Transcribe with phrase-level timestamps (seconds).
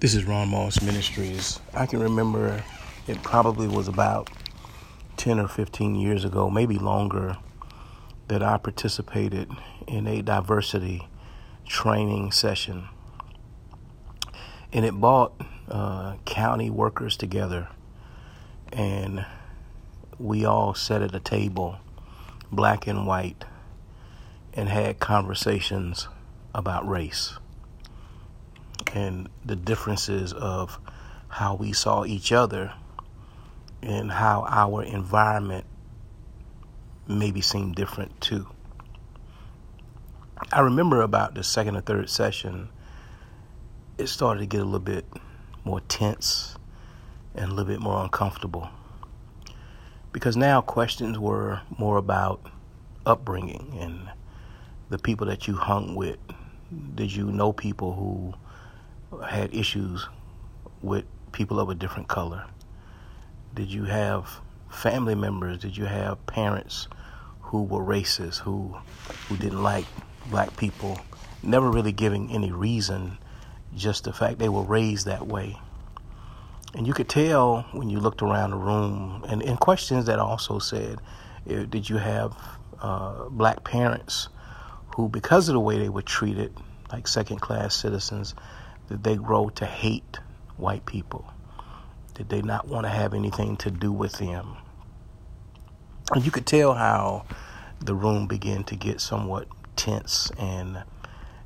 [0.00, 1.58] This is Ron Moss Ministries.
[1.74, 2.62] I can remember
[3.08, 4.30] it probably was about
[5.16, 7.36] 10 or 15 years ago, maybe longer,
[8.28, 9.50] that I participated
[9.88, 11.08] in a diversity
[11.66, 12.86] training session.
[14.72, 15.32] And it brought
[15.68, 17.66] uh, county workers together,
[18.72, 19.26] and
[20.16, 21.78] we all sat at a table,
[22.52, 23.44] black and white,
[24.54, 26.06] and had conversations
[26.54, 27.36] about race
[28.94, 30.78] and the differences of
[31.28, 32.72] how we saw each other
[33.82, 35.64] and how our environment
[37.06, 38.46] maybe seemed different too.
[40.52, 42.68] I remember about the second or third session,
[43.98, 45.04] it started to get a little bit
[45.64, 46.56] more tense
[47.34, 48.70] and a little bit more uncomfortable.
[50.12, 52.40] Because now questions were more about
[53.04, 54.08] upbringing and
[54.90, 56.18] the people that you hung with.
[56.94, 58.34] Did you know people who
[59.28, 60.06] had issues
[60.82, 62.44] with people of a different color?
[63.54, 65.58] Did you have family members?
[65.58, 66.88] Did you have parents
[67.40, 68.76] who were racist, who
[69.28, 69.86] who didn't like
[70.30, 70.98] black people?
[71.42, 73.18] Never really giving any reason,
[73.74, 75.56] just the fact they were raised that way.
[76.74, 80.58] And you could tell when you looked around the room, and, and questions that also
[80.58, 80.98] said,
[81.48, 82.36] eh, did you have
[82.80, 84.28] uh, black parents
[84.94, 86.54] who, because of the way they were treated,
[86.92, 88.34] like second class citizens,
[88.88, 90.18] did they grow to hate
[90.56, 91.32] white people?
[92.14, 94.56] Did they not want to have anything to do with them?
[96.12, 97.26] And you could tell how
[97.80, 100.82] the room began to get somewhat tense and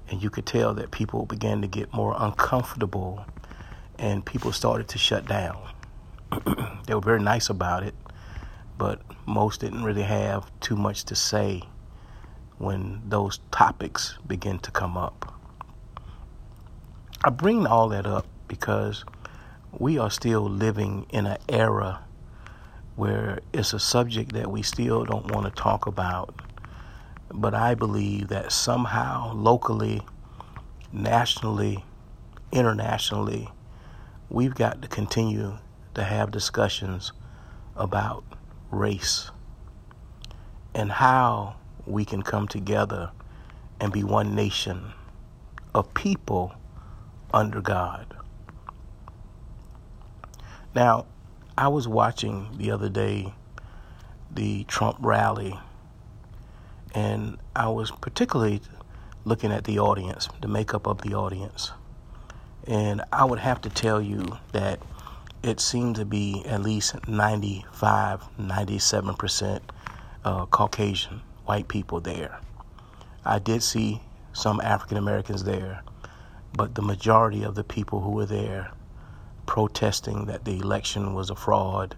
[0.09, 3.25] and you could tell that people began to get more uncomfortable
[3.99, 5.59] and people started to shut down.
[6.87, 7.95] they were very nice about it,
[8.77, 11.63] but most didn't really have too much to say
[12.59, 15.32] when those topics begin to come up.
[17.25, 19.05] I bring all that up because
[19.79, 22.03] we are still living in an era
[22.97, 26.35] where it's a subject that we still don't want to talk about.
[27.33, 30.03] But I believe that somehow, locally,
[30.93, 31.85] nationally,
[32.51, 33.49] internationally,
[34.29, 35.59] we've got to continue
[35.95, 37.13] to have discussions
[37.77, 38.25] about
[38.73, 39.31] race
[40.75, 41.55] and how
[41.87, 43.13] we can come together
[43.79, 44.93] and be one nation
[45.73, 46.55] of people
[47.33, 48.15] under God.
[50.75, 51.07] Now,
[51.57, 53.35] I was watching the other day
[54.31, 55.59] the Trump rally,
[56.95, 58.63] and I was particularly
[59.25, 61.73] looking at the audience, the makeup of the audience.
[62.67, 64.81] And I would have to tell you that
[65.43, 69.61] it seemed to be at least 95, 97%
[70.25, 72.39] uh, Caucasian white people there.
[73.25, 74.01] I did see
[74.33, 75.83] some African Americans there,
[76.55, 78.73] but the majority of the people who were there
[79.47, 81.97] protesting that the election was a fraud,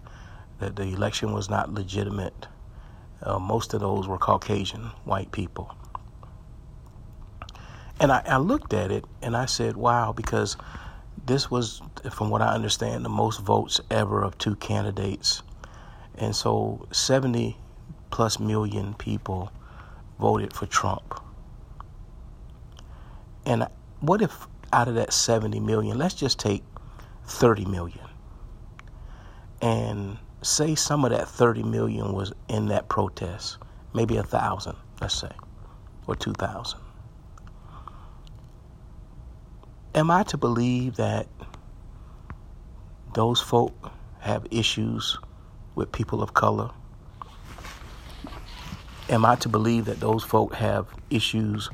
[0.61, 2.47] that the election was not legitimate,
[3.23, 5.75] uh, most of those were Caucasian white people.
[8.01, 10.57] And I, I looked at it and I said, wow, because
[11.27, 11.81] this was,
[12.13, 15.43] from what I understand, the most votes ever of two candidates.
[16.17, 17.57] And so 70
[18.11, 19.53] plus million people
[20.19, 21.21] voted for Trump.
[23.47, 23.67] And
[24.07, 26.63] what if out of that 70 million, let's just take
[27.27, 28.07] 30 million
[29.63, 33.59] and say some of that 30 million was in that protest,
[33.95, 35.31] maybe a thousand, let's say,
[36.07, 36.79] or 2,000.
[39.95, 41.29] Am I to believe that
[43.15, 45.19] those folk have issues
[45.77, 46.71] with people of color?
[49.09, 51.71] Am I to believe that those folk have issues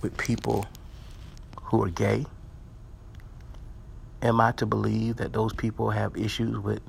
[0.00, 0.66] with people
[1.74, 2.24] who are gay?
[4.22, 6.80] Am I to believe that those people have issues with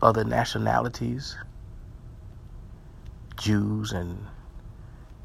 [0.00, 1.36] other nationalities,
[3.36, 4.24] Jews and,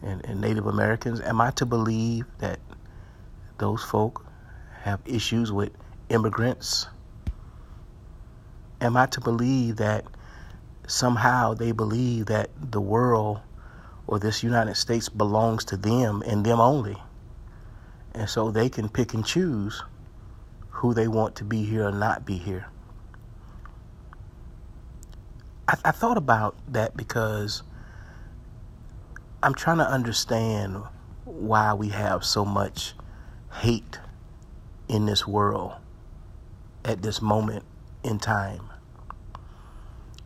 [0.02, 1.22] and, and Native Americans?
[1.22, 2.60] Am I to believe that
[3.60, 4.26] those folk
[4.82, 5.70] have issues with
[6.10, 6.88] immigrants?
[8.82, 10.06] Am I to believe that
[10.88, 13.42] somehow they believe that the world
[14.08, 16.98] or this United States belongs to them and them only?
[18.14, 19.84] And so they can pick and choose
[20.70, 22.68] who they want to be here or not be here.
[25.68, 27.64] I, I thought about that because
[29.42, 30.84] I'm trying to understand
[31.26, 32.94] why we have so much
[33.52, 34.00] hate
[34.88, 35.74] in this world
[36.86, 37.64] at this moment
[38.04, 38.70] in time.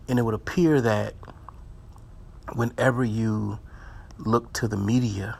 [0.10, 1.14] And it would appear that
[2.54, 3.60] whenever you
[4.18, 5.38] look to the media,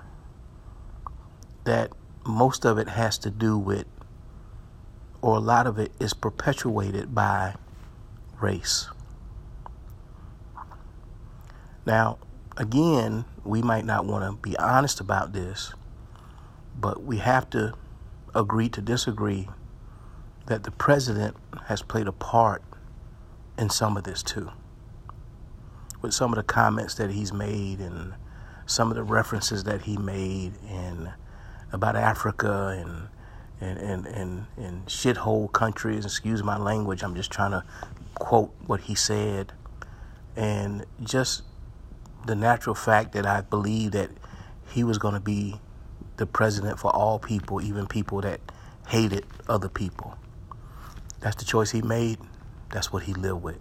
[1.64, 1.92] that
[2.28, 3.86] most of it has to do with
[5.22, 7.56] or a lot of it is perpetuated by
[8.40, 8.88] race.
[11.86, 12.20] Now,
[12.56, 15.74] again, we might not want to be honest about this,
[16.80, 17.74] but we have to
[18.36, 19.48] agree to disagree
[20.46, 21.36] that the president
[21.66, 22.62] has played a part
[23.58, 24.52] in some of this too.
[26.02, 28.14] With some of the comments that he's made and
[28.66, 31.12] some of the references that he made and
[31.72, 33.10] about Africa and
[33.60, 37.64] and, and, and, and shithole countries, excuse my language, I'm just trying to
[38.16, 39.52] quote what he said.
[40.36, 41.42] And just
[42.26, 44.12] the natural fact that I believe that
[44.70, 45.60] he was going to be
[46.18, 48.40] the president for all people, even people that
[48.88, 50.16] hated other people.
[51.20, 52.20] That's the choice he made.
[52.72, 53.60] That's what he lived with.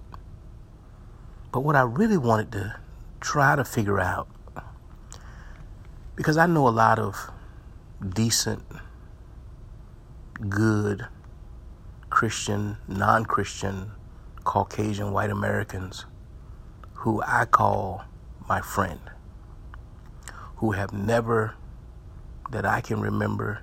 [1.52, 2.76] But what I really wanted to
[3.20, 4.28] try to figure out,
[6.16, 7.30] because I know a lot of
[8.00, 8.62] decent,
[10.48, 11.06] good,
[12.10, 13.92] Christian, non Christian,
[14.44, 16.06] Caucasian, white Americans
[17.06, 18.04] who I call
[18.48, 19.00] my friend,
[20.56, 21.54] who have never,
[22.50, 23.60] that I can remember,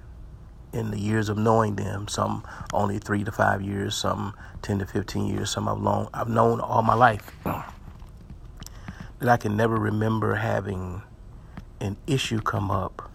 [0.72, 2.44] in the years of knowing them, some
[2.74, 6.60] only three to five years, some 10 to 15 years, some I've, long, I've known
[6.60, 11.04] all my life, that I can never remember having
[11.80, 13.12] an issue come up,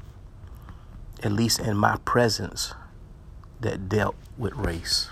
[1.22, 2.74] at least in my presence,
[3.60, 5.10] that dealt with race.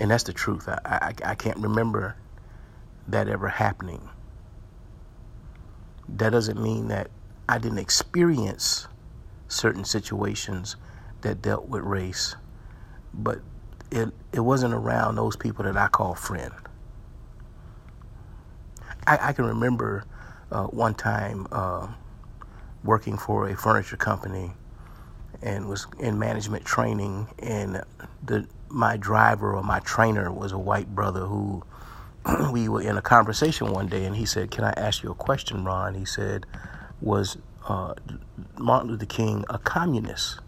[0.00, 0.68] And that's the truth.
[0.68, 2.16] I, I, I can't remember
[3.08, 4.08] that ever happening.
[6.08, 7.10] That doesn't mean that
[7.48, 8.88] I didn't experience
[9.48, 10.76] certain situations
[11.22, 12.36] that dealt with race,
[13.14, 13.40] but
[13.90, 16.52] it it wasn't around those people that I call friend.
[19.06, 20.04] I, I can remember
[20.50, 21.88] uh, one time uh,
[22.86, 24.52] working for a furniture company
[25.42, 27.82] and was in management training, and
[28.24, 31.62] the my driver or my trainer was a white brother who
[32.52, 35.14] we were in a conversation one day, and he said, "Can I ask you a
[35.14, 36.46] question, Ron?" He said,
[37.00, 37.36] "Was
[37.68, 37.94] uh,
[38.56, 40.40] Martin Luther King a communist?"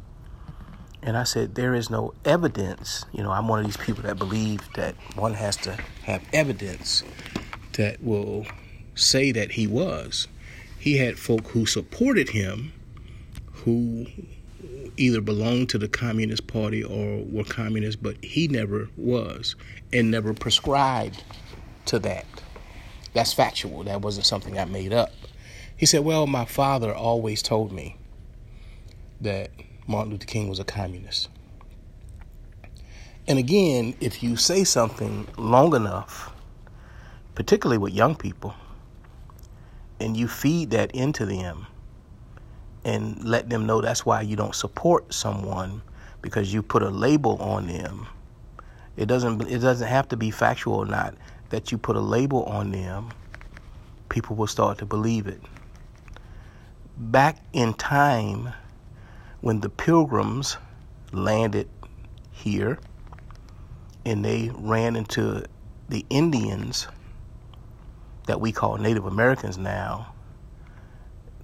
[1.02, 3.06] And I said, there is no evidence.
[3.12, 7.04] You know, I'm one of these people that believe that one has to have evidence
[7.74, 8.46] that will
[8.94, 10.26] say that he was.
[10.78, 12.72] He had folk who supported him
[13.64, 14.06] who
[14.96, 19.56] either belonged to the Communist Party or were communists, but he never was
[19.92, 21.22] and never prescribed
[21.86, 22.26] to that.
[23.14, 23.84] That's factual.
[23.84, 25.12] That wasn't something I made up.
[25.76, 27.96] He said, Well, my father always told me
[29.20, 29.50] that
[29.86, 31.28] Martin Luther King was a communist.
[33.26, 36.32] And again, if you say something long enough,
[37.34, 38.54] particularly with young people,
[40.00, 41.66] and you feed that into them
[42.84, 45.82] and let them know that's why you don't support someone
[46.22, 48.06] because you put a label on them.
[48.96, 51.14] It doesn't it doesn't have to be factual or not
[51.50, 53.10] that you put a label on them.
[54.08, 55.40] People will start to believe it.
[56.96, 58.52] Back in time,
[59.40, 60.56] when the pilgrims
[61.12, 61.68] landed
[62.32, 62.78] here
[64.04, 65.44] and they ran into
[65.88, 66.88] the Indians
[68.28, 70.12] that we call Native Americans now,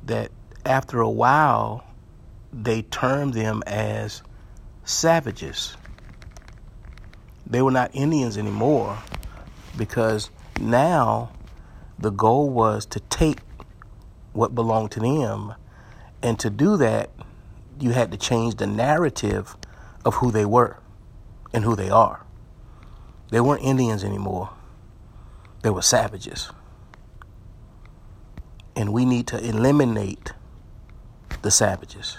[0.05, 0.31] that
[0.67, 1.83] after a while
[2.53, 4.23] they termed them as
[4.85, 5.77] savages.
[7.47, 8.99] They were not Indians anymore
[9.77, 10.31] because
[10.61, 11.33] now
[11.99, 13.39] the goal was to take
[14.35, 15.55] what belonged to them
[16.23, 17.11] and to do that
[17.81, 19.57] you had to change the narrative
[20.05, 20.77] of who they were
[21.55, 22.21] and who they are.
[23.31, 24.51] They weren't Indians anymore,
[25.63, 26.51] they were savages.
[28.77, 30.33] And we need to eliminate
[31.43, 32.19] the savages.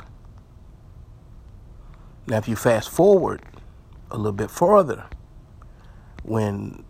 [2.27, 3.41] Now, if you fast forward
[4.09, 5.05] a little bit further,
[6.23, 6.83] when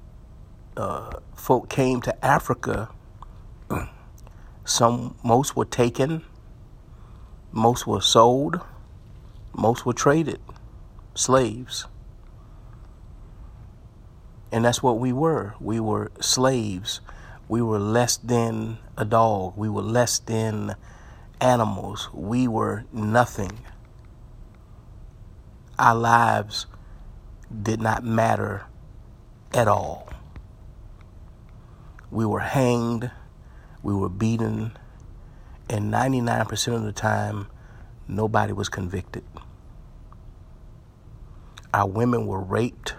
[0.78, 2.90] uh, folk came to Africa,
[4.66, 6.24] some most were taken
[7.56, 8.60] most were sold,
[9.54, 10.42] most were traded,
[11.16, 11.88] slaves.
[14.52, 15.56] And that's what we were.
[15.62, 17.00] We were slaves.
[17.48, 19.54] We were less than a dog.
[19.56, 20.76] We were less than
[21.40, 22.10] animals.
[22.14, 23.60] We were nothing.
[25.78, 26.66] Our lives
[27.52, 28.66] did not matter
[29.54, 30.10] at all.
[32.10, 33.12] We were hanged.
[33.84, 34.78] We were beaten
[35.70, 37.48] and 99% of the time,
[38.08, 39.24] nobody was convicted.
[41.74, 42.94] Our women were raped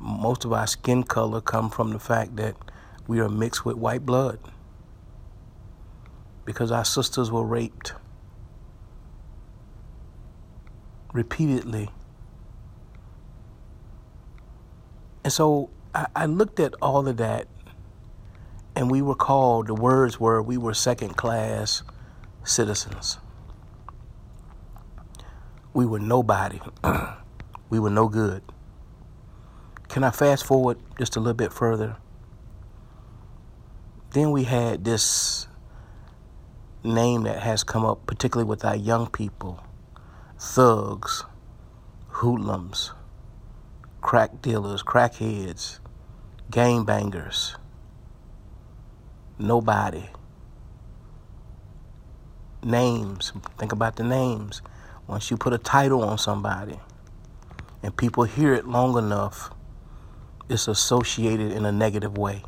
[0.00, 2.56] most of our skin color come from the fact that
[3.06, 4.38] we are mixed with white blood
[6.44, 7.92] because our sisters were raped
[11.12, 11.90] repeatedly.
[15.24, 17.48] And so I, I looked at all of that,
[18.76, 21.82] and we were called, the words were, we were second class
[22.44, 23.18] citizens.
[25.72, 26.60] We were nobody,
[27.70, 28.42] we were no good.
[29.88, 31.96] Can I fast forward just a little bit further?
[34.10, 35.46] Then we had this
[36.82, 39.62] name that has come up, particularly with our young people
[40.38, 41.24] thugs,
[42.08, 42.92] hoodlums,
[44.00, 45.80] crack dealers, crackheads,
[46.50, 47.56] game bangers,
[49.38, 50.04] Nobody.
[52.64, 53.32] Names.
[53.58, 54.62] Think about the names.
[55.06, 56.80] Once you put a title on somebody
[57.82, 59.50] and people hear it long enough,
[60.48, 62.42] it's associated in a negative way.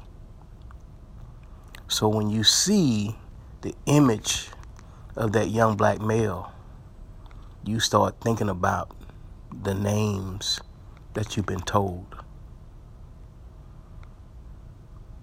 [1.89, 3.17] So when you see
[3.63, 4.49] the image
[5.17, 6.53] of that young black male,
[7.65, 8.95] you start thinking about
[9.63, 10.61] the names
[11.15, 12.15] that you've been told.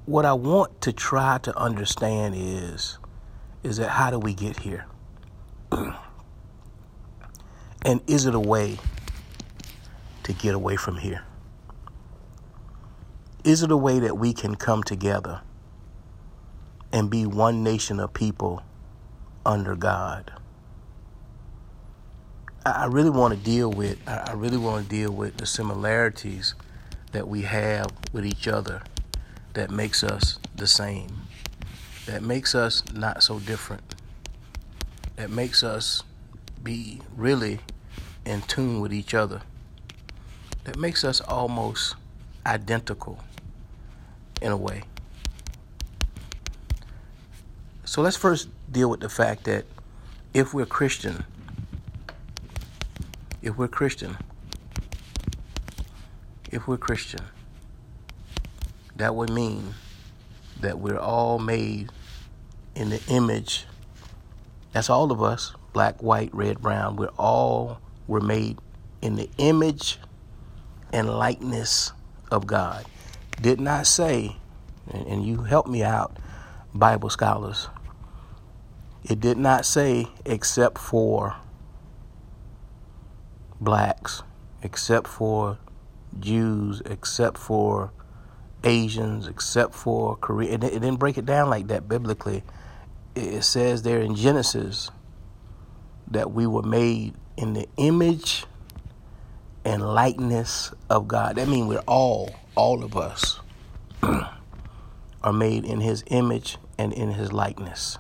[0.06, 2.98] What I want to try to understand is
[3.64, 4.86] is that how do we get here?
[5.72, 5.96] and
[8.06, 8.78] is it a way
[10.22, 11.24] to get away from here?
[13.46, 15.42] Is it a way that we can come together
[16.92, 18.64] and be one nation of people
[19.46, 20.34] under God?
[22.66, 26.56] I really want to deal with I really want to deal with the similarities
[27.12, 28.82] that we have with each other
[29.54, 31.28] that makes us the same.
[32.08, 33.94] That makes us not so different.
[35.18, 36.02] That makes us
[36.64, 37.60] be really
[38.26, 39.44] in tune with each other.
[40.64, 41.94] That makes us almost
[42.44, 43.20] identical
[44.46, 44.84] in a way.
[47.84, 49.66] So let's first deal with the fact that
[50.36, 51.26] if we're Christian,
[53.42, 54.18] if we're Christian,
[56.52, 57.22] if we're Christian,
[58.96, 59.74] that would mean
[60.62, 61.90] that we're all made
[62.76, 63.66] in the image.
[64.74, 66.98] That's all of us, black, white, red, brown.
[66.98, 68.60] We're all were made
[69.02, 69.98] in the image
[70.94, 71.94] and likeness
[72.30, 72.86] of God
[73.42, 74.38] did not say,
[74.92, 76.18] and you help me out,
[76.74, 77.70] Bible scholars,
[79.04, 81.36] it did not say except for
[83.62, 84.24] blacks,
[84.64, 85.58] except for
[86.20, 87.92] Jews, except for
[88.64, 90.54] Asians, except for Korea.
[90.54, 92.44] It, it didn't break it down like that biblically.
[93.16, 94.92] It says there in Genesis
[96.10, 98.46] that we were made in the image
[99.64, 101.36] and likeness of God.
[101.36, 103.40] That means we're all, all of us,
[104.04, 107.98] are made in His image and in His likeness.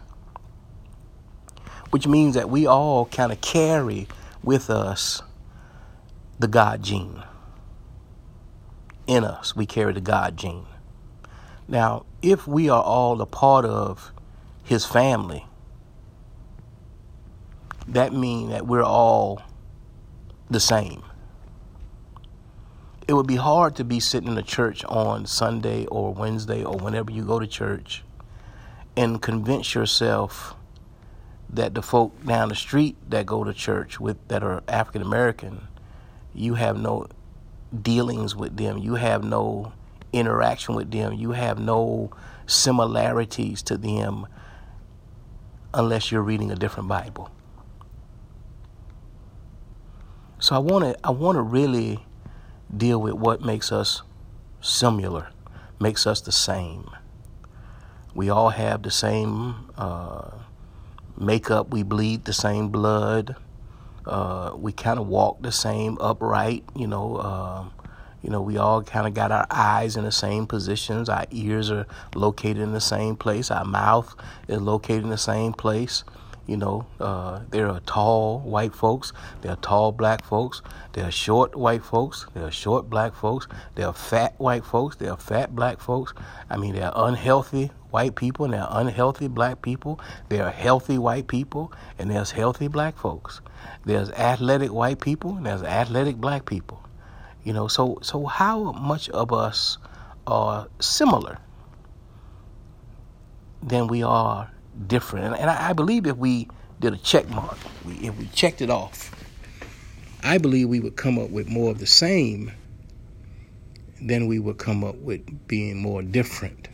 [1.91, 4.07] Which means that we all kind of carry
[4.43, 5.21] with us
[6.39, 7.23] the God gene.
[9.07, 10.65] In us, we carry the God gene.
[11.67, 14.11] Now, if we are all a part of
[14.63, 15.45] His family,
[17.87, 19.41] that means that we're all
[20.49, 21.03] the same
[23.07, 26.77] it would be hard to be sitting in a church on Sunday or Wednesday or
[26.77, 28.03] whenever you go to church
[28.97, 30.55] and convince yourself
[31.49, 35.67] that the folk down the street that go to church with that are African American,
[36.33, 37.07] you have no
[37.81, 39.71] dealings with them, you have no
[40.11, 42.09] interaction with them, you have no
[42.47, 44.25] similarities to them
[45.73, 47.29] unless you're reading a different Bible.
[50.39, 52.03] So I want to I want to really
[52.75, 54.01] deal with what makes us
[54.61, 55.29] similar,
[55.79, 56.89] makes us the same.
[58.13, 60.31] We all have the same uh,
[61.17, 63.35] makeup, we bleed the same blood,
[64.05, 67.15] uh, we kind of walk the same upright, you know.
[67.17, 67.65] Uh,
[68.21, 71.09] you know, we all kind of got our eyes in the same positions.
[71.09, 73.51] Our ears are located in the same place.
[73.51, 74.15] Our mouth
[74.47, 76.03] is located in the same place.
[76.47, 80.61] You know, uh, there are tall white folks, there are tall black folks,
[80.93, 84.95] there are short white folks, there are short black folks, there are fat white folks,
[84.97, 86.13] there are fat black folks.
[86.49, 89.99] I mean, there are unhealthy white people and there are unhealthy black people.
[90.29, 93.41] There are healthy white people and there's healthy black folks.
[93.85, 96.83] There's athletic white people and there's athletic black people.
[97.43, 99.77] You know, so so how much of us
[100.27, 101.39] are similar
[103.63, 104.51] than we are
[104.87, 105.25] different.
[105.25, 106.47] And, and I, I, believe if we
[106.79, 109.11] did a check mark, we, if we checked it off,
[110.23, 112.51] I believe we would come up with more of the same
[114.01, 116.67] than we would come up with being more different.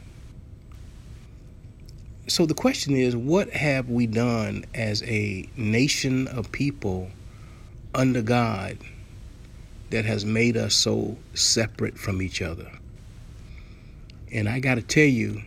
[2.27, 7.09] So the question is what have we done as a nation of people
[7.93, 8.77] under God
[9.89, 12.71] that has made us so separate from each other.
[14.33, 15.43] And I got to tell you,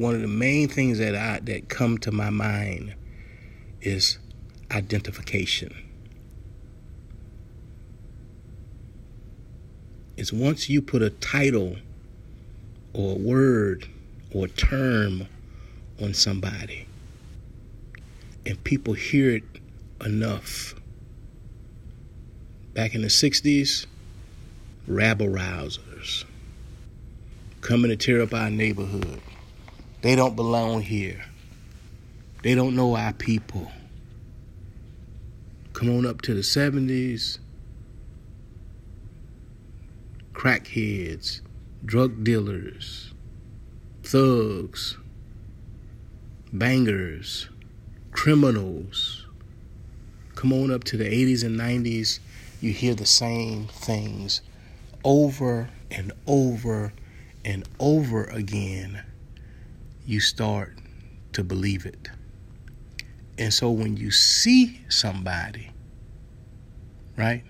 [0.00, 2.94] one of the main things that I that come to my mind
[3.80, 4.18] is
[4.70, 5.74] identification.
[10.16, 11.76] It's once you put a title
[12.92, 13.88] or a word
[14.34, 15.26] or a term
[16.02, 16.86] on somebody
[18.46, 19.44] and people hear it
[20.04, 20.74] enough.
[22.74, 23.86] Back in the 60s,
[24.86, 26.24] rabble rousers
[27.60, 29.20] coming to tear up our neighborhood.
[30.02, 31.24] They don't belong here.
[32.42, 33.70] They don't know our people.
[35.74, 37.38] Come on up to the 70s.
[40.32, 41.42] Crackheads,
[41.84, 43.12] drug dealers,
[44.02, 44.96] thugs,
[46.50, 47.50] bangers,
[48.10, 49.26] criminals.
[50.34, 52.20] Come on up to the 80s and 90s,
[52.62, 54.40] you hear the same things
[55.04, 56.94] over and over
[57.44, 59.02] and over again.
[60.10, 60.76] You start
[61.34, 62.08] to believe it.
[63.38, 65.70] And so when you see somebody,
[67.16, 67.44] right?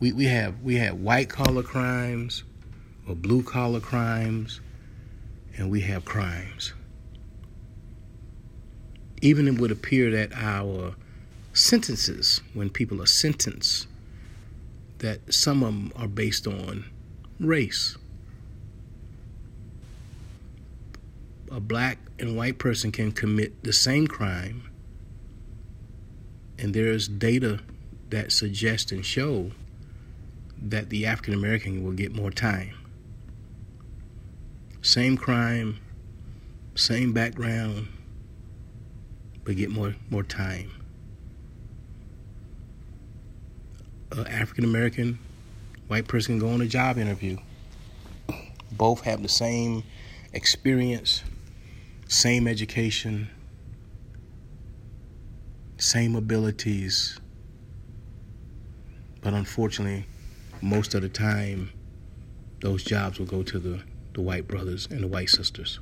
[0.00, 2.42] We, we have we have white collar crimes
[3.08, 4.60] or blue collar crimes
[5.56, 6.72] and we have crimes.
[9.22, 10.96] Even it would appear that our
[11.52, 13.86] sentences, when people are sentenced,
[14.98, 16.86] that some of them are based on
[17.38, 17.96] race.
[21.54, 24.68] A black and white person can commit the same crime,
[26.58, 27.60] and there's data
[28.10, 29.52] that suggests and show
[30.60, 32.74] that the African American will get more time.
[34.82, 35.78] Same crime,
[36.74, 37.86] same background,
[39.44, 40.72] but get more more time.
[44.10, 45.20] An African American
[45.86, 47.36] white person can go on a job interview.
[48.72, 49.84] Both have the same
[50.32, 51.22] experience,
[52.14, 53.28] same education,
[55.78, 57.18] same abilities,
[59.20, 60.06] but unfortunately,
[60.62, 61.70] most of the time,
[62.60, 65.80] those jobs will go to the, the white brothers and the white sisters.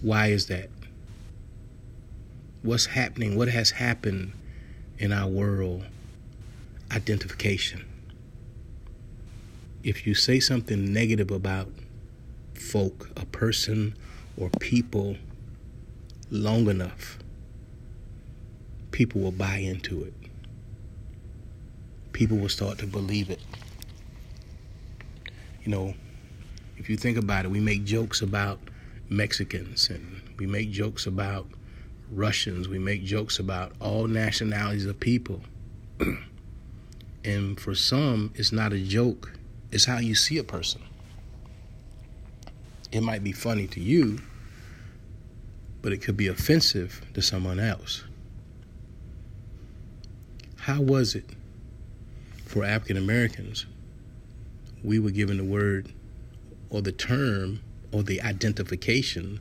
[0.00, 0.70] Why is that?
[2.62, 3.36] What's happening?
[3.36, 4.32] What has happened
[4.96, 5.84] in our world?
[6.92, 7.84] Identification.
[9.82, 11.68] If you say something negative about
[12.58, 13.94] folk, a person,
[14.36, 15.16] or people
[16.30, 17.18] long enough,
[18.90, 20.14] people will buy into it.
[22.12, 23.40] People will start to believe it.
[25.64, 25.94] You know,
[26.76, 28.58] if you think about it, we make jokes about
[29.08, 31.46] Mexicans and we make jokes about
[32.10, 35.42] Russians, we make jokes about all nationalities of people.
[37.24, 39.32] and for some, it's not a joke,
[39.72, 40.82] it's how you see a person.
[42.94, 44.20] It might be funny to you,
[45.82, 48.04] but it could be offensive to someone else.
[50.58, 51.24] How was it
[52.46, 53.66] for African Americans?
[54.84, 55.88] We were given the word
[56.70, 57.58] or the term
[57.90, 59.40] or the identification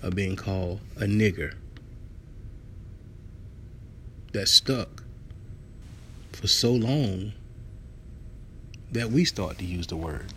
[0.00, 1.52] of being called a nigger.
[4.32, 5.02] That stuck
[6.32, 7.34] for so long
[8.92, 10.32] that we start to use the word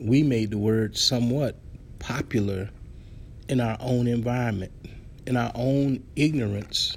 [0.00, 1.56] we made the word somewhat
[1.98, 2.70] popular
[3.48, 4.72] in our own environment,
[5.26, 6.96] in our own ignorance.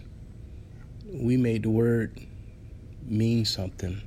[1.05, 2.17] We made the word
[3.05, 4.01] mean something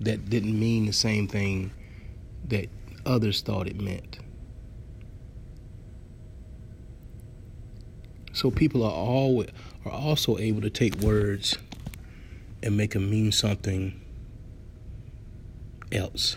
[0.00, 1.72] that didn't mean the same thing
[2.46, 2.68] that
[3.04, 4.18] others thought it meant.
[8.32, 9.50] So people are always
[9.84, 11.58] are also able to take words
[12.62, 14.00] and make them mean something
[15.92, 16.36] else.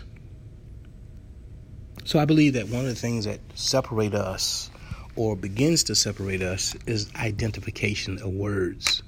[2.08, 4.70] So I believe that one of the things that separate us
[5.14, 9.02] or begins to separate us is identification of words.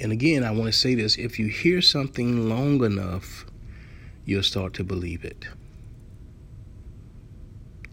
[0.00, 3.44] And again, I want to say this if you hear something long enough,
[4.24, 5.44] you'll start to believe it.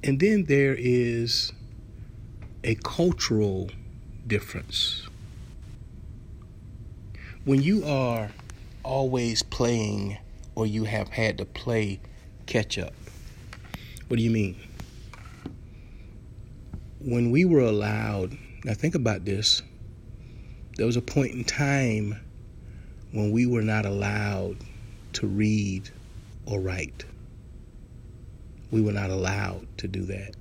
[0.05, 1.51] And then there is
[2.63, 3.69] a cultural
[4.25, 5.05] difference.
[7.43, 8.31] When you are
[8.83, 10.17] always playing
[10.55, 11.99] or you have had to play
[12.45, 12.93] catch up,
[14.07, 14.55] what do you mean?
[16.99, 19.61] When we were allowed, now think about this,
[20.77, 22.19] there was a point in time
[23.11, 24.57] when we were not allowed
[25.13, 25.89] to read
[26.45, 27.05] or write.
[28.71, 30.35] We were not allowed to do that.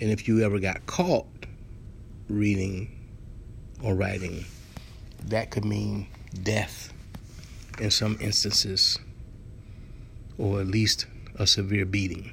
[0.00, 1.26] And if you ever got caught,
[2.28, 2.90] reading
[3.82, 4.44] or writing,
[5.26, 6.06] that could mean
[6.42, 6.92] death
[7.78, 8.98] in some instances,
[10.38, 11.06] or at least
[11.38, 12.32] a severe beating.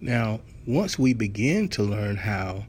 [0.00, 2.66] Now, once we begin to learn how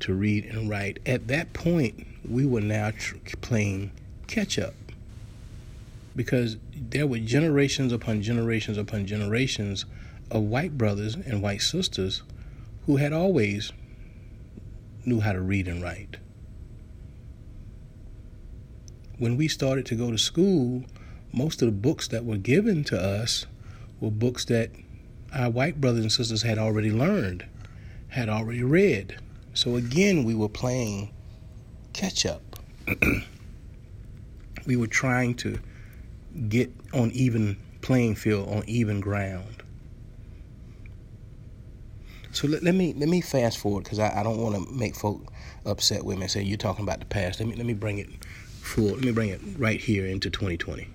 [0.00, 3.92] to read and write, at that point, we were now tr- playing
[4.26, 4.74] catch up.
[6.16, 9.84] Because there were generations upon generations upon generations
[10.30, 12.22] of white brothers and white sisters
[12.86, 13.72] who had always
[15.04, 16.16] knew how to read and write.
[19.18, 20.84] When we started to go to school,
[21.34, 23.46] most of the books that were given to us
[24.00, 24.70] were books that
[25.34, 27.44] our white brothers and sisters had already learned,
[28.08, 29.16] had already read.
[29.52, 31.12] So again, we were playing
[31.92, 32.42] catch up.
[34.66, 35.58] we were trying to
[36.48, 39.62] get on even playing field, on even ground.
[42.30, 44.96] So let, let me let me fast forward because I, I don't want to make
[44.96, 45.32] folk
[45.64, 47.40] upset with me and say you're talking about the past.
[47.40, 48.08] Let me let me bring it
[48.60, 48.86] full.
[48.86, 50.88] Let me bring it right here into 2020.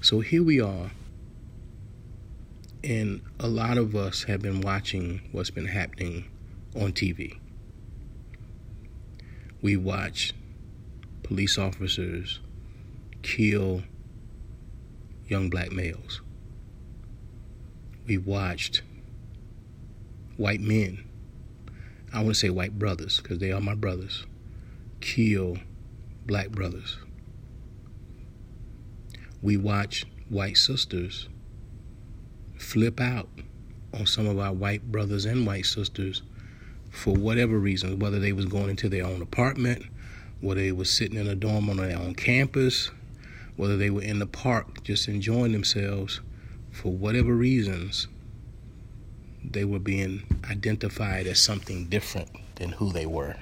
[0.00, 0.92] So here we are,
[2.84, 6.24] and a lot of us have been watching what's been happening
[6.76, 7.36] on TV.
[9.60, 10.34] We watch
[11.24, 12.38] police officers
[13.22, 13.82] kill
[15.26, 16.20] young black males.
[18.06, 18.82] We watched
[20.36, 21.04] white men,
[22.14, 24.26] I want to say white brothers because they are my brothers,
[25.00, 25.58] kill
[26.24, 26.98] black brothers.
[29.40, 31.28] We watch white sisters
[32.56, 33.28] flip out
[33.94, 36.22] on some of our white brothers and white sisters
[36.90, 39.84] for whatever reason, whether they was going into their own apartment,
[40.40, 42.90] whether they was sitting in a dorm on their own campus,
[43.56, 46.20] whether they were in the park just enjoying themselves,
[46.70, 48.08] for whatever reasons,
[49.44, 53.36] they were being identified as something different than who they were.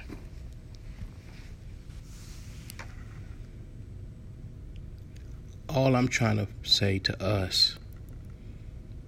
[5.76, 7.78] All I'm trying to say to us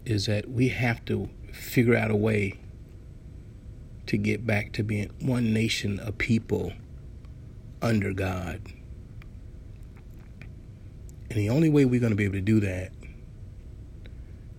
[0.04, 2.60] is that we have to figure out a way
[4.04, 6.74] to get back to being one nation of people
[7.80, 8.60] under God.
[11.30, 12.92] And the only way we're going to be able to do that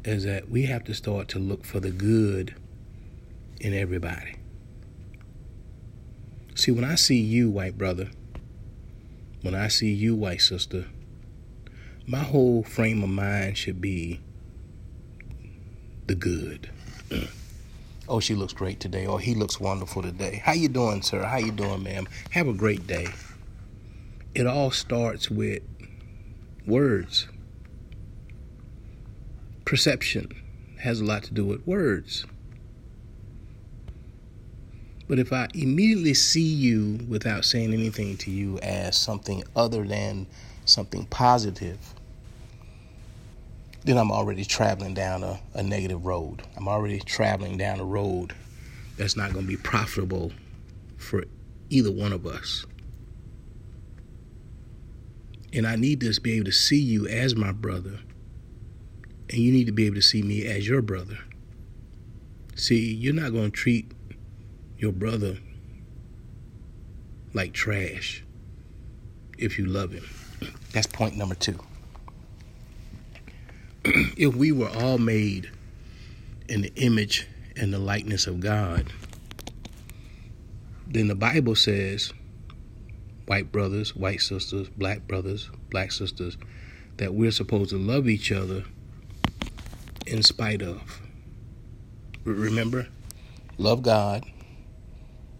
[0.03, 2.55] is that we have to start to look for the good
[3.61, 4.33] in everybody.
[6.55, 8.09] See, when I see you, white brother,
[9.43, 10.87] when I see you, white sister,
[12.09, 14.19] my whole frame of mind should be
[16.07, 16.67] the good.
[18.09, 20.41] oh, she looks great today, or he looks wonderful today.
[20.43, 21.21] How you doing, sir?
[21.21, 22.07] How you doing, ma'am?
[22.31, 23.09] Have a great day.
[24.33, 25.61] It all starts with
[26.65, 27.27] words.
[29.63, 30.31] Perception
[30.79, 32.25] has a lot to do with words.
[35.07, 40.25] But if I immediately see you without saying anything to you as something other than
[40.65, 41.93] something positive,
[43.83, 46.43] then I'm already traveling down a, a negative road.
[46.57, 48.33] I'm already traveling down a road
[48.97, 50.31] that's not going to be profitable
[50.97, 51.23] for
[51.69, 52.65] either one of us.
[55.53, 57.99] And I need to be able to see you as my brother.
[59.29, 61.17] And you need to be able to see me as your brother.
[62.55, 63.91] See, you're not going to treat
[64.77, 65.37] your brother
[67.33, 68.23] like trash
[69.37, 70.05] if you love him.
[70.73, 71.59] That's point number two.
[74.17, 75.49] if we were all made
[76.47, 78.91] in the image and the likeness of God,
[80.87, 82.13] then the Bible says
[83.25, 86.37] white brothers, white sisters, black brothers, black sisters,
[86.97, 88.63] that we're supposed to love each other
[90.05, 91.01] in spite of.
[92.25, 92.87] Remember,
[93.57, 94.23] love God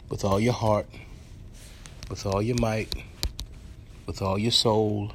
[0.10, 0.88] with all your heart,
[2.10, 2.94] with all your might,
[4.08, 5.12] with all your soul,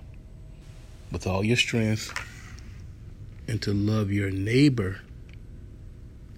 [1.11, 2.12] with all your strength,
[3.46, 5.00] and to love your neighbor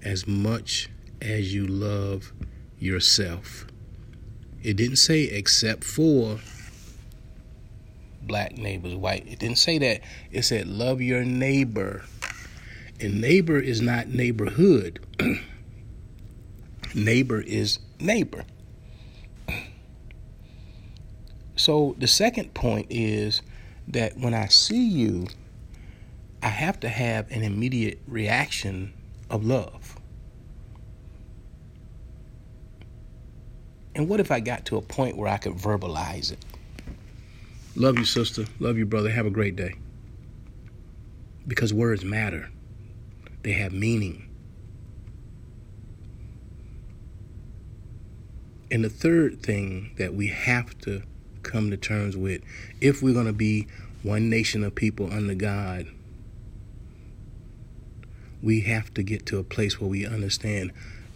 [0.03, 0.89] as much
[1.21, 2.33] as you love
[2.79, 3.67] yourself.
[4.63, 6.39] It didn't say except for
[8.23, 9.27] black neighbors, white.
[9.27, 10.01] It didn't say that.
[10.31, 12.05] It said love your neighbor.
[13.01, 15.01] And neighbor is not neighborhood.
[16.95, 18.45] neighbor is neighbor.
[21.59, 23.41] So the second point is
[23.89, 25.27] that when I see you,
[26.43, 28.93] I have to have an immediate reaction
[29.31, 29.99] of love.
[33.95, 36.45] And what if I got to a point where I could verbalize it?
[37.75, 38.45] Love you, sister.
[38.59, 39.11] Love you, brother.
[39.11, 39.75] Have a great day.
[41.49, 42.51] Because words matter,
[43.43, 44.29] they have meaning.
[48.71, 51.03] And the third thing that we have to
[51.43, 52.43] come to terms with,
[52.81, 53.67] if we're going to be
[54.03, 55.87] one nation of people under God,
[58.43, 60.73] we have to get to a place where we understand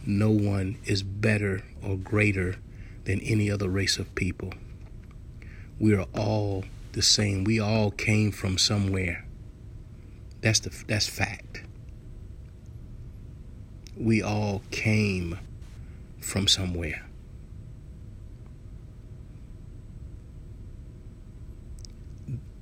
[0.06, 2.56] no one is better or greater
[3.04, 4.52] than any other race of people.
[5.78, 7.44] We are all the same.
[7.44, 9.24] We all came from somewhere.
[10.40, 11.62] That's the that's fact.
[13.96, 15.38] We all came
[16.20, 17.04] from somewhere.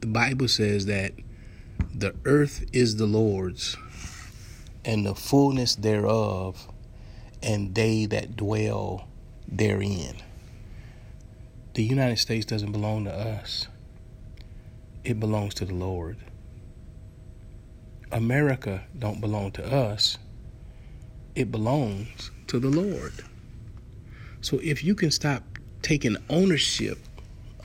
[0.00, 1.12] The Bible says that
[1.94, 3.76] the earth is the Lord's
[4.88, 6.66] and the fullness thereof
[7.42, 9.06] and they that dwell
[9.46, 10.16] therein.
[11.74, 13.68] The United States doesn't belong to us.
[15.04, 16.16] It belongs to the Lord.
[18.10, 20.16] America don't belong to us.
[21.34, 23.12] It belongs to the Lord.
[24.40, 25.42] So if you can stop
[25.82, 26.98] taking ownership,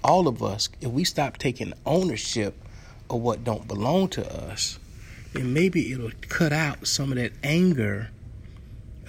[0.03, 2.53] all of us, if we stop taking ownership
[3.09, 4.77] of what don't belong to us,
[5.33, 8.09] then maybe it'll cut out some of that anger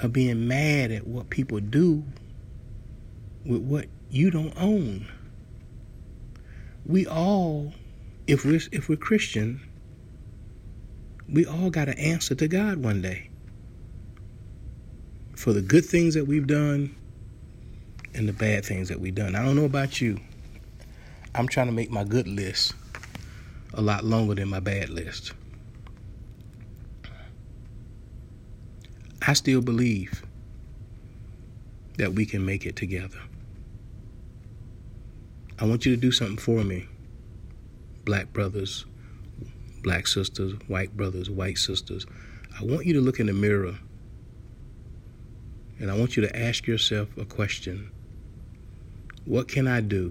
[0.03, 2.03] of being mad at what people do
[3.45, 5.07] with what you don't own.
[6.87, 7.73] We all,
[8.27, 9.61] if we're if we're Christian,
[11.29, 13.31] we all got to answer to God one day
[15.37, 16.95] for the good things that we've done
[18.15, 19.35] and the bad things that we've done.
[19.35, 20.21] I don't know about you.
[21.35, 22.75] I'm trying to make my good list
[23.73, 25.33] a lot longer than my bad list.
[29.27, 30.23] I still believe
[31.97, 33.21] that we can make it together.
[35.59, 36.87] I want you to do something for me,
[38.05, 38.85] black brothers,
[39.83, 42.07] black sisters, white brothers, white sisters.
[42.61, 43.79] I want you to look in the mirror
[45.79, 47.91] and I want you to ask yourself a question
[49.25, 50.11] What can I do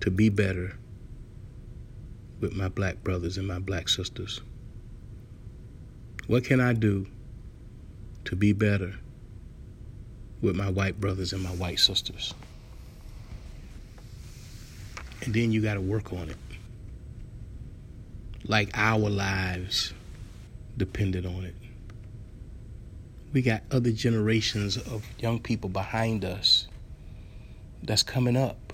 [0.00, 0.76] to be better
[2.40, 4.40] with my black brothers and my black sisters?
[6.26, 7.06] What can I do
[8.30, 8.94] to be better
[10.40, 12.32] with my white brothers and my white sisters.
[15.24, 16.36] And then you got to work on it.
[18.44, 19.92] Like our lives
[20.76, 21.56] depended on it.
[23.32, 26.68] We got other generations of young people behind us
[27.82, 28.72] that's coming up.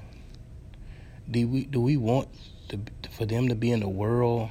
[1.30, 2.28] Do we do we want
[2.68, 2.78] to,
[3.10, 4.50] for them to be in a world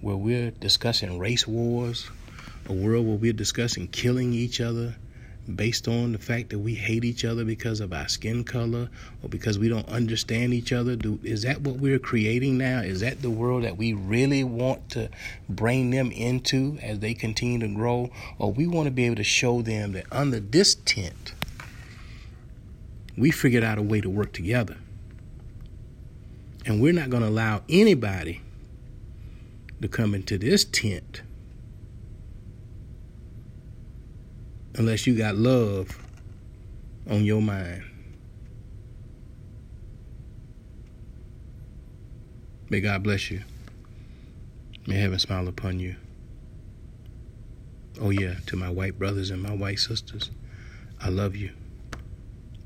[0.00, 2.10] where we're discussing race wars,
[2.68, 4.94] a world where we're discussing killing each other
[5.54, 8.90] based on the fact that we hate each other because of our skin color
[9.22, 10.94] or because we don't understand each other?
[10.94, 12.80] Do is that what we're creating now?
[12.80, 15.08] Is that the world that we really want to
[15.48, 18.10] bring them into as they continue to grow?
[18.38, 21.34] Or we want to be able to show them that under this tent
[23.16, 24.76] we figured out a way to work together.
[26.66, 28.42] And we're not going to allow anybody
[29.80, 31.22] to come into this tent
[34.78, 35.98] unless you got love
[37.10, 37.82] on your mind.
[42.70, 43.42] May God bless you.
[44.86, 45.96] May heaven smile upon you.
[48.00, 50.30] Oh, yeah, to my white brothers and my white sisters,
[51.00, 51.50] I love you.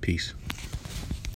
[0.02, 0.34] Peace.